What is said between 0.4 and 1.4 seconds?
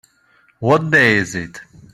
What day is